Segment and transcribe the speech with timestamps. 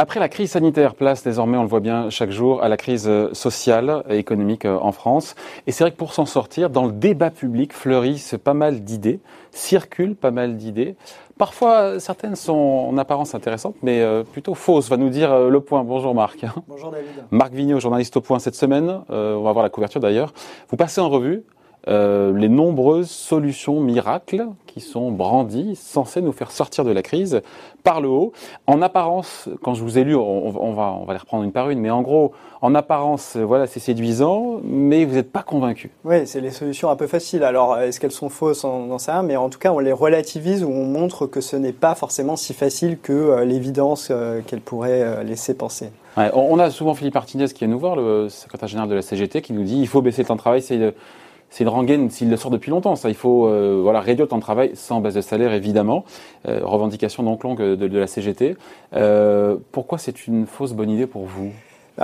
[0.00, 3.08] Après la crise sanitaire, place désormais, on le voit bien chaque jour, à la crise
[3.08, 5.34] euh, sociale et économique euh, en France.
[5.66, 9.18] Et c'est vrai que pour s'en sortir, dans le débat public fleurissent pas mal d'idées,
[9.50, 10.94] circulent pas mal d'idées.
[11.36, 15.82] Parfois, certaines sont en apparence intéressantes, mais euh, plutôt fausses, va nous dire Le Point.
[15.82, 16.46] Bonjour Marc.
[16.68, 17.08] Bonjour David.
[17.32, 19.00] Marc Vigneault, journaliste au Point cette semaine.
[19.08, 20.32] on va voir la couverture d'ailleurs.
[20.68, 21.42] Vous passez en revue
[21.88, 27.40] euh, les nombreuses solutions miracles qui sont brandies, censées nous faire sortir de la crise
[27.82, 28.32] par le haut.
[28.66, 31.70] En apparence, quand je vous ai lu, on, va, on va les reprendre une par
[31.70, 35.90] une, mais en gros, en apparence, voilà, c'est séduisant, mais vous n'êtes pas convaincu.
[36.04, 37.42] Oui, c'est les solutions un peu faciles.
[37.42, 38.66] Alors, est-ce qu'elles sont fausses?
[38.98, 41.72] Sait rien, mais en tout cas, on les relativise ou on montre que ce n'est
[41.72, 45.90] pas forcément si facile que euh, l'évidence euh, qu'elles pourraient laisser penser.
[46.16, 49.40] on a souvent Philippe Martinez qui est nous voir, le secrétaire général de la CGT,
[49.40, 50.94] qui nous dit il faut baisser le temps de travail, c'est
[51.50, 52.96] c'est une rengaine s'il le sort depuis longtemps.
[52.96, 56.04] Ça, il faut euh, voilà réduire le temps de travail sans baisse de salaire évidemment.
[56.46, 58.56] Euh, revendication donc longue de, de la CGT.
[58.94, 61.52] Euh, pourquoi c'est une fausse bonne idée pour vous?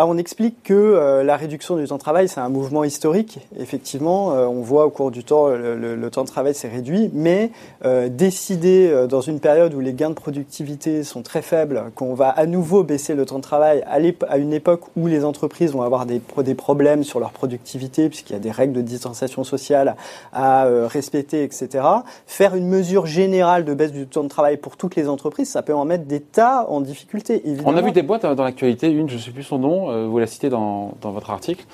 [0.03, 3.39] On explique que euh, la réduction du temps de travail, c'est un mouvement historique.
[3.59, 7.51] Effectivement, euh, on voit au cours du temps, le, temps de travail s'est réduit, mais
[7.85, 12.29] euh, décider dans une période où les gains de productivité sont très faibles, qu'on va
[12.29, 16.07] à nouveau baisser le temps de travail à, une époque où les entreprises vont avoir
[16.07, 19.97] des, des problèmes sur leur productivité, puisqu'il y a des règles de distanciation sociale
[20.33, 21.85] à respecter, etc.
[22.27, 25.63] Faire une mesure générale de baisse du temps de travail pour toutes les entreprises, ça
[25.63, 27.43] peut en mettre des tas en difficulté.
[27.45, 27.71] Évidemment.
[27.71, 30.19] On a vu des boîtes dans l'actualité, une, je ne sais plus son nom, vous
[30.19, 31.65] la citez dans, dans votre article.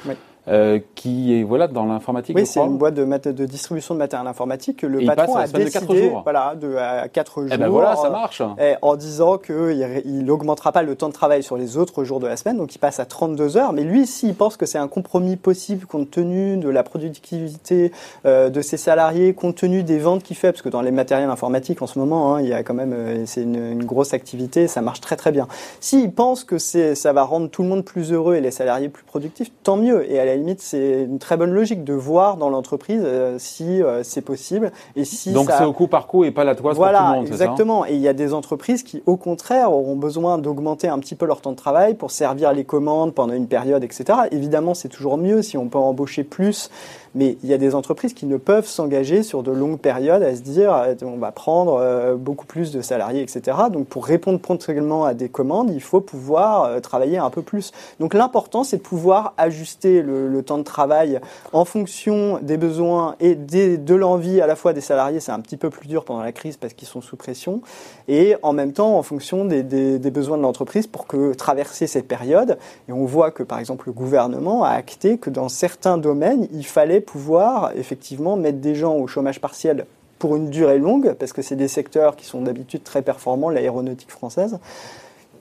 [0.49, 2.35] Euh, qui est voilà dans l'informatique.
[2.35, 4.81] Oui, c'est une boîte de, de, distribution de matériel informatique.
[4.81, 7.51] Le patron a décidé, de voilà, de à 4 jours.
[7.53, 8.41] Eh ben voilà, ça marche.
[8.59, 12.27] Euh, en disant qu'il n'augmentera pas le temps de travail sur les autres jours de
[12.27, 13.75] la semaine, donc il passe à 32 heures.
[13.75, 17.93] Mais lui, s'il pense que c'est un compromis possible compte tenu de la productivité
[18.25, 21.29] euh, de ses salariés, compte tenu des ventes qu'il fait, parce que dans les matériels
[21.29, 24.69] informatiques en ce moment, hein, il y a quand même, c'est une, une, grosse activité,
[24.69, 25.49] ça marche très très bien.
[25.81, 28.89] S'il pense que c'est, ça va rendre tout le monde plus heureux et les salariés
[28.89, 30.11] plus productifs, tant mieux.
[30.11, 33.83] Et à la limite, c'est une très bonne logique de voir dans l'entreprise euh, si
[33.83, 36.77] euh, c'est possible et si donc c'est au coup par coup et pas la toise
[36.77, 37.29] voilà, pour tout le monde.
[37.29, 37.87] Exactement.
[37.87, 41.27] et il y a des entreprises qui, au contraire, auront besoin d'augmenter un petit peu
[41.27, 44.05] leur temps de travail pour servir les commandes pendant une période, etc.
[44.31, 46.71] Évidemment, c'est toujours mieux si on peut embaucher plus
[47.15, 50.35] mais il y a des entreprises qui ne peuvent s'engager sur de longues périodes à
[50.35, 53.57] se dire euh, on va prendre euh, beaucoup plus de salariés, etc.
[53.73, 57.73] Donc pour répondre promptement à des commandes, il faut pouvoir euh, travailler un peu plus.
[57.99, 61.21] Donc l'important, c'est de pouvoir ajuster le, temps de travail
[61.53, 65.21] en fonction des besoins et de l'envie à la fois des salariés.
[65.21, 67.61] C'est un petit peu plus dur pendant la crise parce qu'ils sont sous pression.
[68.09, 72.09] Et en même temps, en fonction des, des besoins de l'entreprise pour que traverser cette
[72.09, 72.57] période.
[72.89, 76.65] Et on voit que par exemple le gouvernement a acté que dans certains domaines, il
[76.65, 79.87] fallait pouvoir effectivement mettre des gens au chômage partiel
[80.19, 84.11] pour une durée longue, parce que c'est des secteurs qui sont d'habitude très performants, l'aéronautique
[84.11, 84.59] française,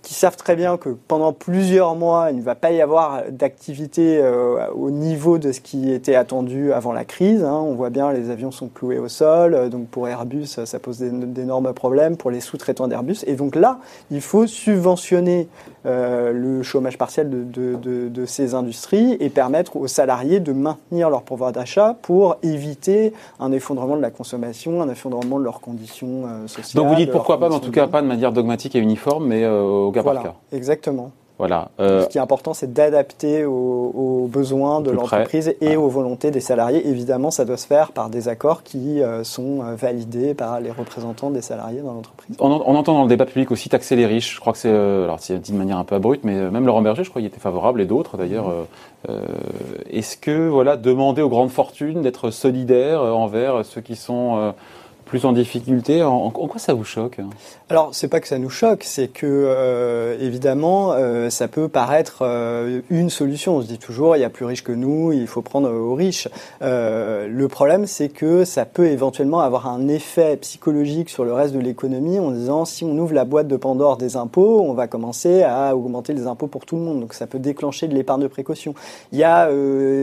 [0.01, 4.17] qui savent très bien que pendant plusieurs mois, il ne va pas y avoir d'activité
[4.17, 7.43] euh, au niveau de ce qui était attendu avant la crise.
[7.43, 7.61] Hein.
[7.61, 10.99] On voit bien, les avions sont cloués au sol, euh, donc pour Airbus, ça pose
[10.99, 13.17] d'énormes problèmes, pour les sous-traitants d'Airbus.
[13.27, 15.49] Et donc là, il faut subventionner
[15.85, 21.09] euh, le chômage partiel de, de, de, ces industries et permettre aux salariés de maintenir
[21.09, 26.25] leur pouvoir d'achat pour éviter un effondrement de la consommation, un effondrement de leurs conditions
[26.25, 26.83] euh, sociales.
[26.83, 29.27] Donc vous dites pourquoi pas, mais en tout cas pas de manière dogmatique et uniforme,
[29.27, 30.33] mais euh, au cas par cas.
[30.51, 31.11] Exactement.
[31.39, 31.69] Voilà.
[31.79, 36.41] Euh, Ce qui est important, c'est d'adapter aux, besoins de l'entreprise et aux volontés des
[36.41, 36.85] salariés.
[36.87, 40.69] Évidemment, ça doit se faire par des accords qui euh, sont euh, validés par les
[40.69, 42.35] représentants des salariés dans l'entreprise.
[42.39, 44.35] On, entend dans le débat public aussi taxer les riches.
[44.35, 46.81] Je crois que c'est, alors c'est dit de manière un peu abrupte, mais même Laurent
[46.81, 48.49] Berger, je crois qu'il était favorable, et d'autres d'ailleurs.
[48.49, 49.13] Mmh.
[49.91, 54.53] est-ce que voilà, demander aux grandes fortunes d'être solidaires envers ceux qui sont
[55.09, 56.03] plus en difficulté.
[56.03, 57.17] En, quoi ça vous choque?
[57.69, 62.19] Alors, c'est pas que ça nous choque, c'est que euh, évidemment, euh, ça peut paraître
[62.21, 63.57] euh, une solution.
[63.57, 65.95] On se dit toujours, il y a plus riches que nous, il faut prendre aux
[65.95, 66.27] riches.
[66.61, 71.59] le problème, c'est que ça peut éventuellement avoir un effet psychologique sur le reste de
[71.59, 75.41] l'économie en disant, si on ouvre la boîte de Pandore des impôts, on va commencer
[75.41, 76.99] à augmenter les impôts pour tout le monde.
[76.99, 78.75] Donc, ça peut déclencher de l'épargne de précaution.
[79.11, 79.49] Il y a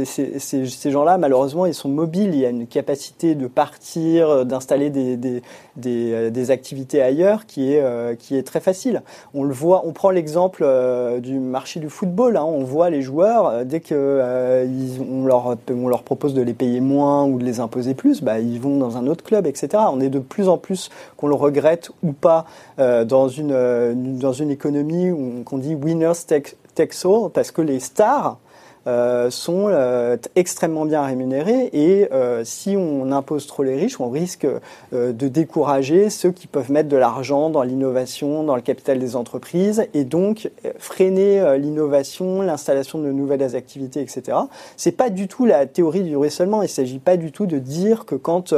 [0.05, 2.35] ces, ces gens-là, malheureusement, ils sont mobiles.
[2.35, 5.43] Il y a une capacité de partir, d'installer des,
[5.85, 9.03] euh, des, activités ailleurs qui est, euh, qui est très facile.
[9.35, 12.37] On le voit, on prend l'exemple euh, du marché du football.
[12.37, 12.45] Hein.
[12.45, 17.39] on voit les joueurs, dès on leur, on leur propose de les payer moins ou
[17.39, 19.83] de les imposer plus, bah, ils vont dans un autre club, etc.
[19.91, 22.47] On est de plus en plus, qu'on le regrette ou pas,
[22.79, 25.11] dans, une, dans une économie
[25.45, 28.39] qu'on dit winners take, take all, parce que les stars
[28.87, 34.11] euh, sont euh, extrêmement bien rémunérés et euh, si on impose trop les riches, on
[34.11, 34.47] risque
[34.93, 39.87] de décourager ceux qui peuvent mettre de l'argent dans l'innovation, dans le capital des entreprises
[39.95, 44.39] et donc freiner l'innovation, l'installation de nouvelles activités, etc.
[44.77, 46.63] C'est pas du tout la théorie du ruissellement.
[46.63, 48.55] Il s'agit pas du tout de dire que quand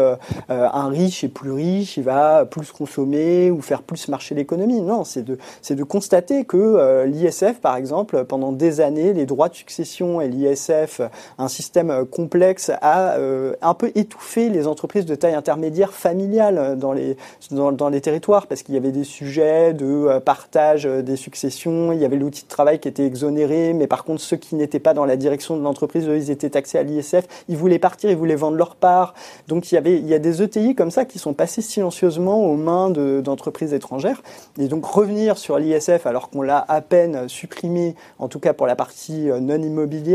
[0.48, 4.80] un riche est plus riche, il va plus consommer ou faire plus marcher l'économie.
[4.80, 5.38] Non, c'est de
[5.70, 11.00] de constater que l'ISF, par exemple, pendant des années, les droits de succession et l'ISF,
[11.38, 16.76] un système euh, complexe, a euh, un peu étouffé les entreprises de taille intermédiaire familiale
[16.78, 17.16] dans les,
[17.50, 21.98] dans, les territoires parce qu'il y avait des sujets de euh, partage des successions, il
[21.98, 24.94] y avait l'outil de travail qui était exonéré, mais par contre ceux qui n'étaient pas
[24.94, 28.36] dans la direction de l'entreprise, ils étaient taxés à l'ISF, ils voulaient partir, ils voulaient
[28.36, 29.14] vendre leur part.
[29.48, 32.44] Donc il y avait il y a des ETI comme ça qui sont passés silencieusement
[32.44, 34.22] aux mains d'entreprises étrangères.
[34.58, 38.66] Et donc revenir sur l'ISF alors qu'on l'a à peine supprimé, en tout cas pour
[38.66, 40.07] la partie non immobilière,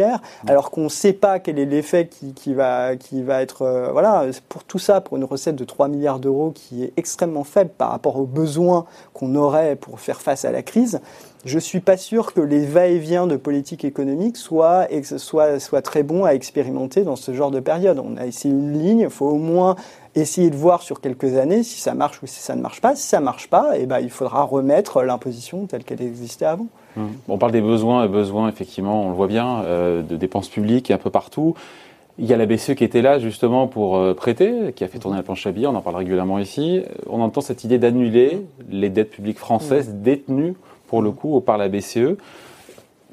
[0.48, 3.63] alors qu'on ne sait pas quel est l'effet qui, va, qui va être...
[3.63, 7.44] Euh, voilà, pour tout ça, pour une recette de 3 milliards d'euros qui est extrêmement
[7.44, 11.01] faible par rapport aux besoins qu'on aurait pour faire face à la crise,
[11.45, 14.88] je suis pas sûr que les va-et-vient de politique économique soient,
[15.18, 18.00] soient, soient très bons à expérimenter dans ce genre de période.
[18.00, 19.75] On a essayé une ligne, il faut au moins
[20.16, 22.95] essayer de voir sur quelques années si ça marche ou si ça ne marche pas.
[22.95, 26.68] Si ça ne marche pas, eh ben, il faudra remettre l'imposition telle qu'elle existait avant.
[26.98, 27.12] Hum.
[27.28, 30.92] On parle des besoins et besoins, effectivement, on le voit bien, euh, de dépenses publiques
[30.92, 31.56] un peu partout.
[32.19, 35.00] Il y a la BCE qui était là justement pour euh, prêter, qui a fait
[35.00, 36.84] tourner la planche à billets, on en parle régulièrement ici.
[37.10, 40.01] On entend cette idée d'annuler les dettes publiques françaises hum.
[40.01, 40.54] détenues
[40.88, 42.18] pour le coup par la BCE.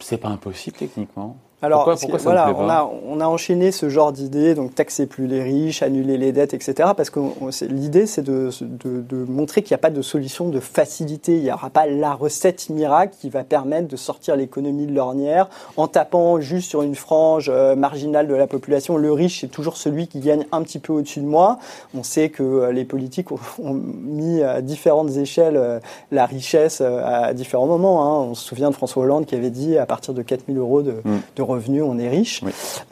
[0.00, 1.36] C'est pas impossible techniquement.
[1.62, 5.42] Alors, pourquoi, voilà, on a, on a enchaîné ce genre d'idées, donc taxer plus les
[5.42, 6.90] riches, annuler les dettes, etc.
[6.96, 7.20] Parce que
[7.66, 11.36] l'idée, c'est de, de, de, montrer qu'il n'y a pas de solution de facilité.
[11.36, 15.50] Il n'y aura pas la recette miracle qui va permettre de sortir l'économie de l'ornière
[15.76, 18.96] en tapant juste sur une frange euh, marginale de la population.
[18.96, 21.58] Le riche, c'est toujours celui qui gagne un petit peu au-dessus de moi.
[21.94, 25.78] On sait que euh, les politiques ont mis à différentes échelles euh,
[26.10, 28.04] la richesse à différents moments.
[28.04, 28.28] Hein.
[28.30, 30.92] On se souvient de François Hollande qui avait dit à partir de 4000 euros de,
[31.04, 31.20] mm.
[31.36, 32.42] de revenu, on est riche.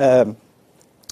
[0.01, 0.25] Euh,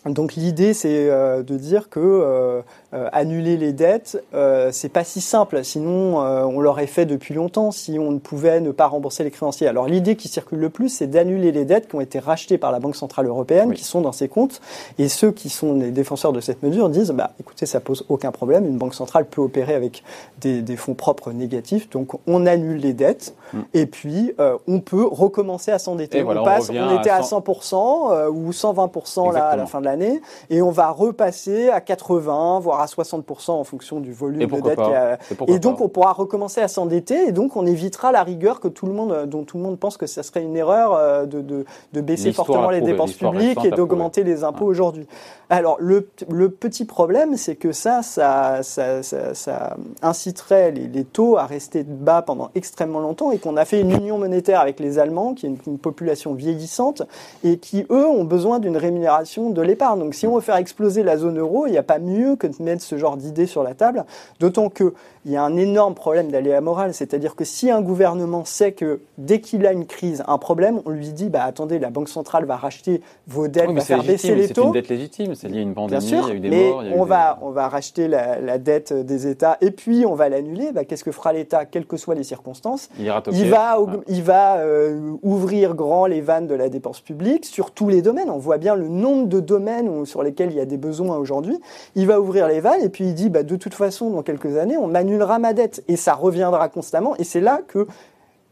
[0.07, 2.63] donc l'idée, c'est euh, de dire que euh,
[2.97, 5.65] euh, annuler les dettes, euh, c'est pas si simple.
[5.65, 9.33] Sinon, euh, on l'aurait fait depuis longtemps si on ne pouvait ne pas rembourser les
[9.33, 9.67] créanciers.
[9.67, 12.71] Alors l'idée qui circule le plus, c'est d'annuler les dettes qui ont été rachetées par
[12.71, 14.61] la Banque centrale européenne, qui sont dans ses comptes.
[14.99, 18.31] Et ceux qui sont les défenseurs de cette mesure disent, bah, écoutez, ça pose aucun
[18.31, 18.67] problème.
[18.67, 20.05] Une banque centrale peut opérer avec
[20.41, 21.91] des, des fonds propres négatifs.
[21.91, 23.61] Donc on annule les dettes mm.
[23.75, 24.33] et puis
[24.69, 26.23] on peut recommencer à s'endetter.
[26.23, 29.96] On, passe, on, était à 100%, ou 120% là à la fin de l'année
[30.51, 34.81] et on va repasser à 80, voire à 60% en fonction du volume de dette.
[35.49, 38.87] Et, donc on pourra recommencer à s'endetter et donc on évitera la rigueur que tout
[38.87, 41.65] le monde, dont tout le monde pense que ça serait une erreur euh, de, de,
[41.93, 45.07] de baisser fortement les dépenses publiques et d'augmenter les impôts aujourd'hui.
[45.49, 51.37] Alors le, le, petit problème, c'est que ça ça, ça, ça, inciterait les, les, taux
[51.37, 54.99] à rester bas pendant extrêmement longtemps et qu'on a fait une union monétaire avec les
[54.99, 57.03] Allemands, qui est une, une population vieillissante
[57.45, 59.76] et qui eux ont besoin d'une rémunération de l'épargne.
[59.77, 62.47] Donc si on veut faire exploser la zone euro, il n'y a pas mieux que
[62.47, 64.05] de mettre ce genre d'idées sur la table,
[64.41, 64.93] d'autant qu'il
[65.27, 69.41] y a un énorme problème d'aléa moral, c'est-à-dire que si un gouvernement sait que dès
[69.41, 72.57] qu'il a une crise, un problème, on lui dit, bah attendez, la Banque centrale va
[72.57, 74.63] racheter vos dettes, va faire baisser les taux.
[74.63, 76.83] C'est une dette légitime, c'est lié à une pandémie, il y a eu des morts.
[76.95, 80.73] on, va, on va racheter la, dette des États et puis on va l'annuler.
[80.73, 82.89] Bah, Qu'est-ce que fera l'État, quelles que soient les circonstances?
[82.99, 83.79] Il, il va,
[84.09, 88.31] il va euh, ouvrir grand les vannes de la dépense publique sur tous les domaines.
[88.31, 89.66] On voit bien le nombre de domaines
[90.05, 91.59] sur lesquels il y a des besoins aujourd'hui.
[91.95, 94.57] Il va ouvrir les vannes et puis il dit bah, de toute façon, dans quelques
[94.57, 97.17] années, on annulera ma dette et ça reviendra constamment.
[97.17, 97.87] Et c'est là que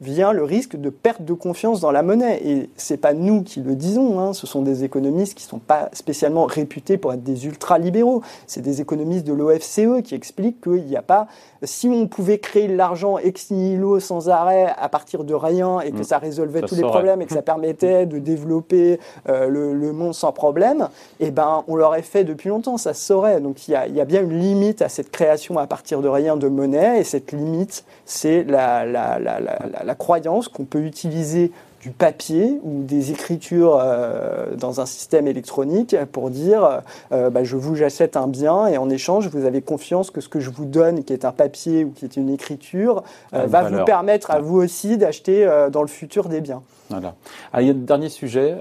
[0.05, 2.41] vient le risque de perte de confiance dans la monnaie.
[2.45, 4.33] Et c'est pas nous qui le disons, hein.
[4.33, 8.23] ce sont des économistes qui sont pas spécialement réputés pour être des ultra-libéraux.
[8.47, 11.27] C'est des économistes de l'OFCE qui expliquent qu'il n'y a pas,
[11.63, 16.01] si on pouvait créer l'argent ex nihilo sans arrêt à partir de rien et que
[16.01, 16.05] mm.
[16.05, 20.33] ça résolvait tous les problèmes et que ça permettait de développer euh, le, monde sans
[20.33, 20.89] problème,
[21.21, 23.41] eh ben, on l'aurait fait depuis longtemps, ça se saurait.
[23.41, 26.09] Donc il y a, y a, bien une limite à cette création à partir de
[26.09, 29.41] rien de monnaie et cette limite, c'est la, la, la,
[29.85, 35.29] la la croyance qu'on peut utiliser du papier ou des écritures euh, dans un système
[35.29, 36.81] électronique pour dire
[37.13, 40.29] euh, bah, je vous j'achète un bien et en échange vous avez confiance que ce
[40.29, 43.69] que je vous donne qui est un papier ou qui est une écriture euh, va
[43.69, 46.63] vous permettre à vous aussi d'acheter dans le futur des biens.
[46.91, 47.15] Voilà.
[47.61, 48.57] il y a un dernier sujet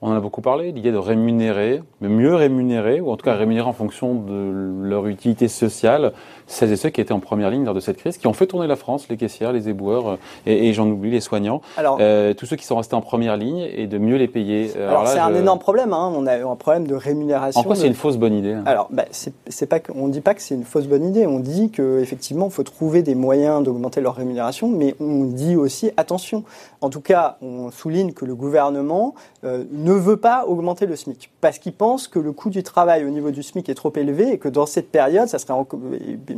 [0.00, 3.34] on en a beaucoup parlé, l'idée de rémunérer, de mieux rémunérer, ou en tout cas
[3.34, 6.12] rémunérer en fonction de leur utilité sociale,
[6.48, 8.46] celles et ceux qui étaient en première ligne lors de cette crise, qui ont fait
[8.46, 12.34] tourner la France, les caissières, les éboueurs, euh, et, j'en oublie les soignants, Alors, euh,
[12.34, 14.72] tous ceux qui sont restés en première ligne, et de mieux les payer.
[14.76, 16.12] Euh, alors, c'est un énorme problème, hein.
[16.16, 17.60] on a un problème de rémunération.
[17.60, 18.62] En quoi c'est une fausse bonne idée hein?
[18.66, 21.38] Alors, bah, c'est pas, on ne dit pas que c'est une fausse bonne idée, on
[21.38, 26.44] dit qu'effectivement, il faut trouver des moyens d'augmenter leur rémunération, mais on dit aussi, attention,
[26.80, 31.58] en tout cas, on souligne que le gouvernement ne veut pas augmenter le SMIC parce
[31.58, 34.38] qu'il pense que le coût du travail au niveau du SMIC est trop élevé et
[34.38, 35.54] que dans cette période, ça serait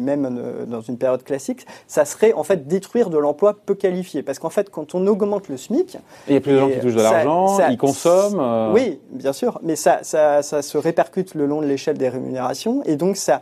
[0.00, 4.22] même euh, dans une période classique, ça serait en fait détruire de l'emploi peu qualifié
[4.22, 6.80] parce qu'en fait, quand on augmente le SMIC, il y a plus de gens qui
[6.80, 8.40] touchent de l'argent, ils consomment.
[8.40, 8.72] Euh.
[8.72, 12.82] Oui, bien sûr, mais ça, ça, ça se répercute le long de l'échelle des rémunérations
[12.84, 13.40] et donc ça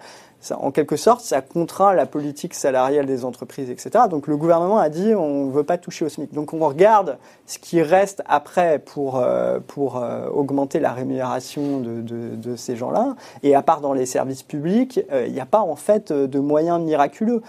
[0.57, 4.05] en quelque sorte, ça contraint la politique salariale des entreprises, etc.
[4.09, 6.33] Donc le gouvernement a dit on ne veut pas toucher au SMIC.
[6.33, 12.01] Donc on regarde ce qui reste après pour, euh, pour euh, augmenter la rémunération de,
[12.01, 13.17] de, ces gens-là.
[13.43, 16.39] Et à part dans les services publics, euh, il n'y a pas en fait de
[16.39, 17.43] moyens miraculeux.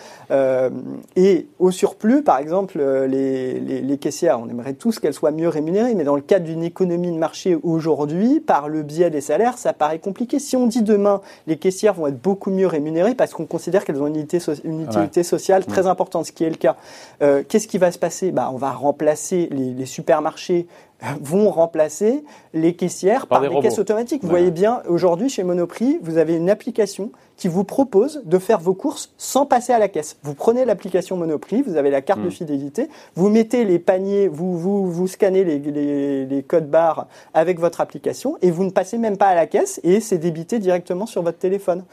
[1.15, 5.93] et au surplus, par exemple, les, les caissières, on aimerait tous qu'elles soient mieux rémunérées,
[5.95, 9.73] mais dans le cadre d'une économie de marché aujourd'hui, par le biais des salaires, ça
[9.73, 10.39] paraît compliqué.
[10.39, 12.78] Si on dit demain les caissières vont être beaucoup mieux rémunérées,
[13.15, 16.75] parce qu'on considère qu'elles ont une utilité, sociale très importante, ce qui est le cas.
[17.21, 18.31] Euh, qu'est-ce qui va se passer?
[18.31, 20.67] Bah, On va remplacer les, supermarchés
[21.21, 24.21] vont remplacer les caissières par, des, caisses automatiques.
[24.23, 28.59] Vous voyez bien, aujourd'hui, chez Monoprix, vous avez une application qui vous propose de faire
[28.59, 30.17] vos courses sans passer à la caisse.
[30.23, 32.31] Vous prenez l'application Monoprix, vous avez la carte de hmm.
[32.31, 37.59] fidélité, vous mettez les paniers, vous, vous, vous scannez les, les, les codes barres avec
[37.59, 41.05] votre application et vous ne passez même pas à la caisse et c'est débité directement
[41.05, 41.85] sur votre téléphone.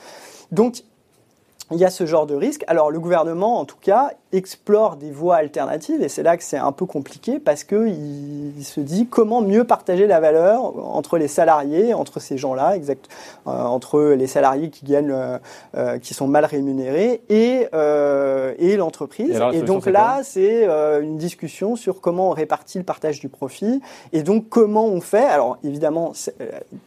[0.53, 0.83] Donc,
[1.71, 2.65] il y a ce genre de risque.
[2.69, 6.57] Alors le gouvernement, en tout cas, explore des voies alternatives et c'est là que c'est
[6.57, 11.29] un peu compliqué parce que il, se dit comment mieux partager la valeur entre les
[11.29, 13.09] salariés, entre ces gens-là, exact,
[13.47, 15.39] euh, entre les salariés qui gagnent, euh,
[15.77, 17.67] euh, qui sont mal rémunérés et
[18.59, 19.41] et l'entreprise.
[19.53, 20.67] Et, donc là, c'est
[21.01, 23.81] une discussion sur comment on répartit le partage du profit
[24.13, 25.25] et donc comment on fait.
[25.25, 26.13] Alors évidemment,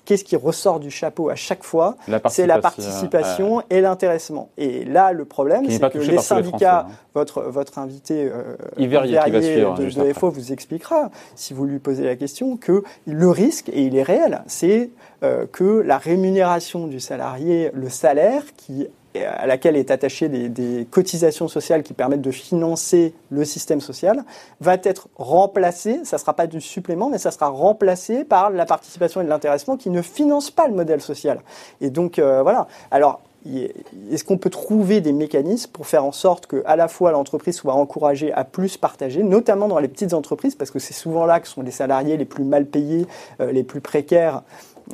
[0.06, 1.96] qu'est-ce qui ressort du chapeau à chaque fois?
[2.30, 4.50] C'est la participation et l'intéressement.
[4.58, 6.94] Et là, le problème, c'est que les syndicats, hein.
[7.14, 12.84] votre, votre invité euh, de, FO vous expliquera, si vous lui posez la question, que
[13.06, 14.90] le risque, et il est réel, c'est
[15.24, 20.88] euh, que la rémunération du salarié, le salaire, qui à laquelle est attaché des, des,
[20.90, 24.24] cotisations sociales qui permettent de financer le système social,
[24.62, 28.68] va être remplacé, ça ne sera pas du supplément, mais ça sera remplacé par la
[28.68, 31.42] participation et l'intéressement qui ne financent pas le modèle social.
[31.82, 32.68] Et donc euh, voilà.
[32.92, 37.12] Alors est-ce qu'on peut trouver des mécanismes pour faire en sorte que à la fois
[37.12, 41.26] l'entreprise soit encouragée à plus partager, notamment dans les petites entreprises, parce que c'est souvent
[41.26, 43.08] là que sont les salariés les plus mal payés,
[43.40, 44.44] euh, les plus précaires,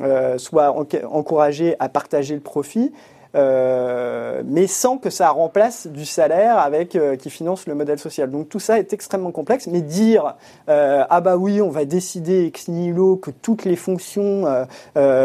[0.00, 0.76] euh, soient
[1.10, 2.92] encouragés à partager le profit,
[3.36, 8.30] euh, mais sans que ça remplace du salaire avec euh, qui finance le modèle social.
[8.30, 10.36] Donc tout ça est extrêmement complexe, mais dire
[10.68, 14.44] euh, ah bah oui, on va décider ex nihilo que toutes les fonctions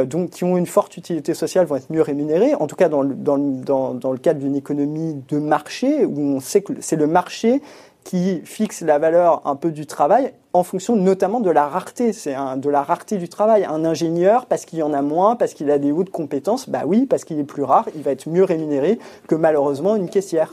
[0.05, 3.01] donc qui ont une forte utilité sociale vont être mieux rémunérées, en tout cas dans
[3.01, 6.95] le, dans, dans, dans le cadre d'une économie de marché où on sait que c'est
[6.95, 7.61] le marché
[8.03, 12.13] qui fixe la valeur un peu du travail en fonction notamment de la rareté.
[12.13, 13.65] C'est de la rareté du travail.
[13.65, 16.84] Un ingénieur, parce qu'il y en a moins, parce qu'il a des hautes compétences, bah
[16.86, 20.51] oui, parce qu'il est plus rare, il va être mieux rémunéré que malheureusement une caissière.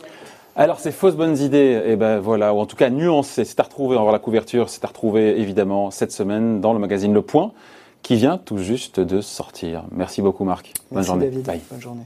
[0.57, 3.61] Alors ces fausses bonnes idées, et eh ben voilà, ou en tout cas nuancées, c'est
[3.61, 6.81] à retrouver, on va voir la couverture, c'est à retrouver évidemment cette semaine dans le
[6.81, 7.53] magazine Le Point,
[8.03, 9.85] qui vient tout juste de sortir.
[9.93, 10.73] Merci beaucoup Marc.
[10.91, 11.31] Bonne journée.
[11.31, 12.03] Bonne journée.